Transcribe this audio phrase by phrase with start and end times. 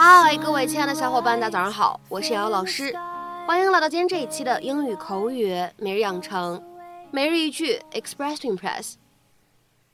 [0.00, 2.94] 嗨，各位亲爱的小伙伴，大家早上好，我是瑶瑶老师，
[3.48, 6.62] 欢迎来到今天这一期的英语口语每日养成，
[7.10, 8.94] 每日一句 Express to Impress。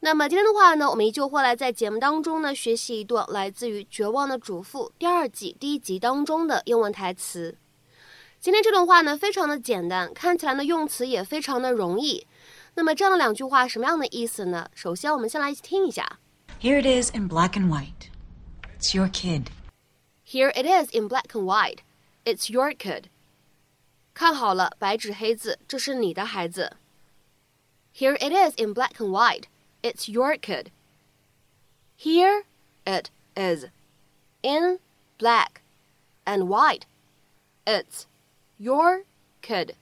[0.00, 7.56] 那么今天的话呢，我们依旧会来在节目当中呢学习一段来自于《绝望的主妇》第二季第一集当中的英文台词。
[8.40, 12.26] 今天这段话呢非常的简单，看起来呢用词也非常的容易。
[12.74, 14.66] 那么这样的两句话什么样的意思呢？
[14.74, 16.18] 首先我们先来一起听一下。
[16.60, 18.08] Here it is in black and white.
[18.80, 19.44] It's your kid.
[20.25, 21.79] Here it is in black and white.
[22.25, 23.05] It's your kid.
[24.13, 26.77] 看好了，白纸黑字，这是你的孩子。
[27.93, 29.45] Here it is in black and white.
[29.81, 30.67] It's your kid.
[31.97, 32.43] Here
[32.83, 33.65] it is
[34.41, 34.79] in
[35.17, 35.61] black
[36.25, 36.83] and white.
[37.65, 38.03] It's
[38.57, 39.03] your
[39.41, 39.75] kid.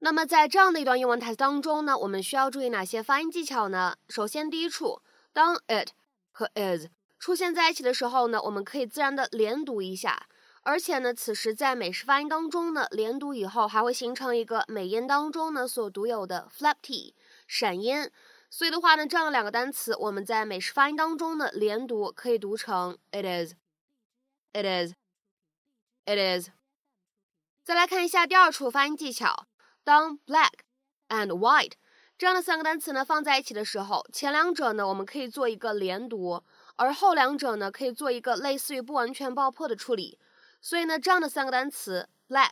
[0.00, 3.96] 那么在这样的一段英文台词当中呢，我们需要注意哪些发音技巧呢？
[4.08, 5.90] 首先，第一处，当 it
[6.32, 6.86] 和 is
[7.23, 10.27] 出现在一起的时候呢，我们可以自然的连读一下，
[10.63, 17.15] 而且呢，此时在美式发音当中呢，连读以后还会形成一个美音当中呢所独有的 flap t
[17.47, 18.11] 闪音，
[18.49, 26.49] 所以的话呢，这样的两个单词我们在美式发音当中呢连读可以读成 it is，it is，it is。
[27.63, 29.47] 再来看一下第二处发音技巧。
[29.85, 30.51] 当 black
[31.07, 31.71] and white
[32.17, 36.43] 这样的三个单词呢放在一起的时候，前两者呢我们可以做一个连读，
[36.76, 40.18] 而后两者呢可以做一个类似于不完全爆破的处理。
[40.60, 42.50] 所以呢，这样的三个单词 black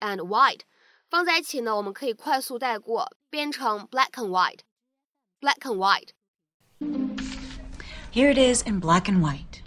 [0.00, 0.60] and white
[1.08, 9.62] 放在一起呢，我们可以快速带过，变成 black and white。black and white。Here it is in black and white.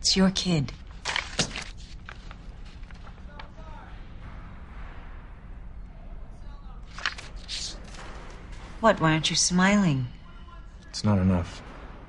[0.00, 0.72] It's your kid.
[8.80, 9.00] What?
[9.00, 10.06] Why aren't you smiling?
[10.90, 11.62] It's not enough.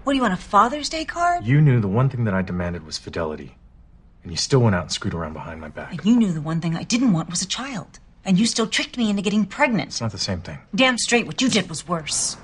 [0.04, 1.44] What do you want, a Father's Day card?
[1.44, 3.56] You knew the one thing that I demanded was fidelity.
[4.22, 5.92] And you still went out and screwed around behind my back.
[5.92, 7.98] And you knew the one thing I didn't want was a child.
[8.24, 9.88] And you still tricked me into getting pregnant.
[9.88, 10.58] It's not the same thing.
[10.74, 12.36] Damn straight, what you did was worse.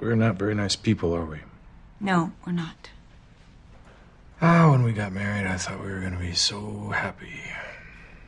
[0.00, 1.38] We're not very nice people, are we?
[2.00, 2.90] No, we're not.
[4.40, 7.40] Ah, when we got married, I thought we were going to be so happy.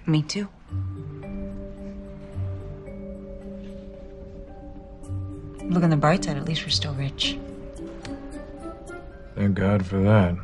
[0.06, 0.48] Me too.
[5.69, 7.37] Look on the bright side, at least we're still rich.
[9.35, 10.37] Thank God for that.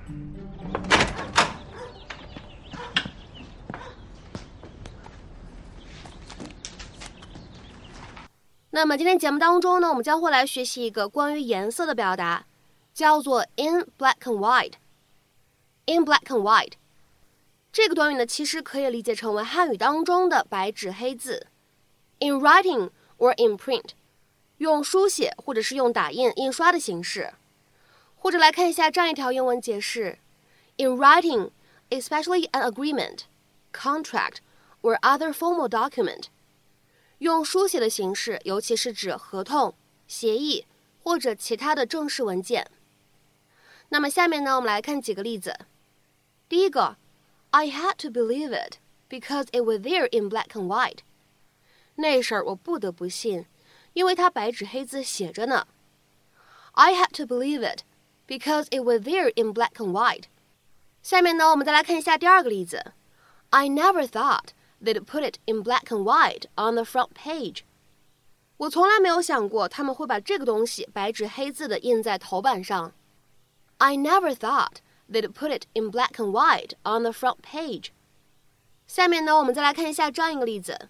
[8.73, 12.45] 那么今天节目当中呢，我们将会来学习一个关于颜色的表达，
[12.93, 16.73] 叫做 in black and white。in black and white
[17.71, 21.47] 这个短语呢，其实可以理解成为汉语当中的白纸黑字。
[22.19, 23.89] in writing or in print，
[24.58, 27.34] 用书写或者是用打印、印刷的形式。
[28.16, 30.18] 或者来看一下这样一条英文解释
[30.76, 31.50] ：in writing,
[31.90, 33.20] especially an agreement,
[33.72, 34.38] contract
[34.82, 36.24] or other formal document。
[37.18, 39.74] 用书写的形式，尤其是指合同、
[40.08, 40.66] 协议
[41.02, 42.70] 或者其他的正式文件。
[43.90, 45.56] 那么下面呢，我们来看几个例子。
[46.48, 46.96] 第一个
[47.50, 48.78] ，I had to believe it
[49.08, 50.98] because it was there in black and white。
[51.94, 53.46] 那事儿我不得不信，
[53.95, 55.67] 因为它白纸黑字写着呢。
[56.73, 57.83] I had to believe it
[58.27, 60.25] because it was there in black and white。
[61.03, 62.93] 下面呢，我们再来看一下第二个例子。
[63.49, 64.49] I never thought
[64.81, 67.63] they'd put it in black and white on the front page。
[68.57, 72.93] 我从来没有想过他们会把这个东西白纸黑字的印在头版上。
[73.79, 74.75] I never thought
[75.11, 77.87] they'd put it in black and white on the front page。
[78.85, 80.89] 下面呢，我们再来看一下这样一个例子。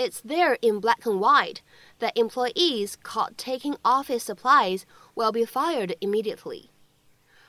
[0.00, 1.62] It's there in black and white
[2.00, 4.82] that employees caught taking office supplies
[5.14, 6.68] will be fired immediately。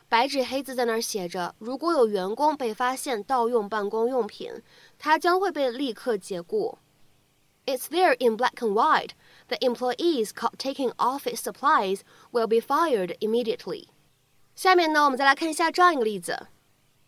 [0.10, 4.64] 白纸黑字在那儿写着，如果有员工被发现盗用办公用品，
[4.98, 6.78] 他将会被立刻解雇。
[7.66, 9.10] It's there in black and white
[9.50, 12.00] that employees caught taking office supplies
[12.31, 13.90] will be fired immediately。
[14.56, 16.48] 下面呢，我们再来看一下这样一个例子：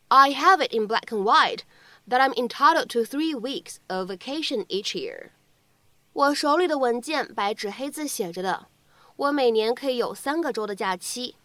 [0.09, 1.61] I have it in black and white
[2.08, 5.30] that I'm entitled to three weeks of vacation each year。
[6.12, 8.66] 我手里的文件白纸黑字写着的，
[9.16, 11.36] 我每年可以有三个周的假期。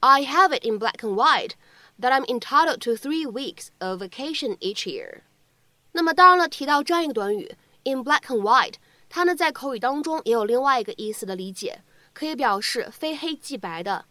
[0.00, 1.52] I have it in black and white
[2.00, 5.22] that I'm entitled to three weeks of vacation each year。
[5.92, 8.74] 那么当然了，提到这样一个短语 in black and white，
[9.08, 11.82] 它呢在口语当中也有另外一个意思的理解，
[12.12, 14.04] 可以表示非黑即白的，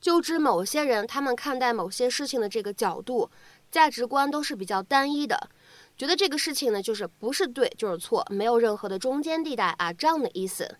[0.00, 3.30] 就指某些人他们看待某些事情的这个角度、
[3.74, 5.50] 价值观都是比较单一的，
[5.96, 10.78] 觉得这个事情呢就是不是对就是错，没有任何的中间地带啊这样的意思。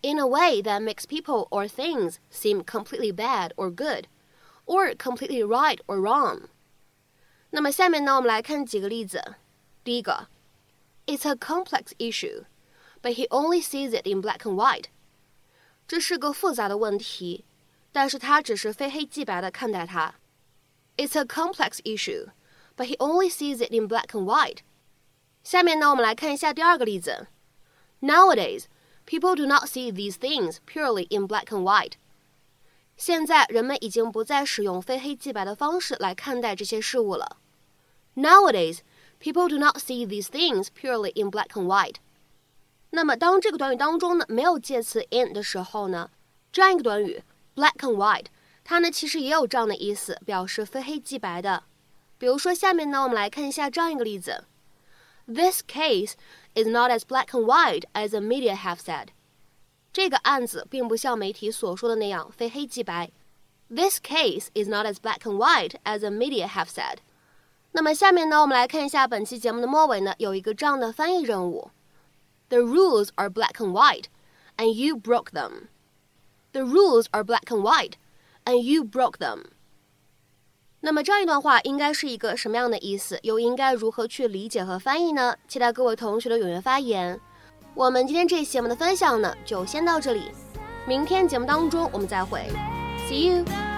[0.00, 4.06] in a way that makes people or things seem completely bad or good,
[4.64, 6.42] or completely right or wrong。
[7.50, 9.34] 那么下面呢，我们来看几个例子。
[9.82, 10.28] 第一个
[11.06, 12.44] ，It's a complex issue,
[13.02, 14.84] but he only sees it in black and white。
[15.88, 17.44] 这是个复杂的问题，
[17.90, 20.14] 但是他只是非黑即白的看待它。
[20.97, 22.31] It's a complex issue,
[22.75, 24.59] but he only sees it in black and white。
[25.43, 27.27] 下面呢，我们来看一下第二个例子。
[28.01, 28.65] Nowadays,
[29.05, 31.93] people do not see these things purely in black and white。
[32.97, 37.37] 现在人们已经不再使用非黑即白的方式来看待这些事物了。
[38.15, 38.79] Nowadays,
[39.19, 41.95] people do not see these things purely in black and white。
[42.89, 46.09] 那么当这个短语当中呢没有介词 in 的时候呢，
[46.51, 47.23] 这样一个短语
[47.55, 48.25] black and white，
[48.63, 51.63] 它呢其实也有这样的意思，表示非黑即白的。
[52.17, 54.45] 比如说下面呢，我们来看一下这样一个例子：
[55.25, 56.13] This case
[56.53, 59.07] is not as black and white as the media have said。
[59.91, 63.11] 这个案子并不像媒体所说的那样非黑即白。
[63.69, 66.97] This case is not as black and white as the media have said。
[67.71, 71.69] 那么下面呢，我们来看一下本期节目的末尾呢，有一个这样的翻译任务：
[72.49, 74.05] The rules are black and white,
[74.57, 75.67] and you broke them.
[76.51, 77.93] The rules are black and white,
[78.44, 79.44] and you broke them.
[80.80, 83.18] 那么这样一段话应该是一个什么样的意思？
[83.22, 85.34] 又应该如何去理解和翻译呢？
[85.48, 87.18] 期待各位同学的踊跃发言。
[87.74, 90.30] 我们今天这节目的分享呢，就先到这里。
[90.86, 92.46] 明天节目当中我们再会
[93.08, 93.73] ，See you。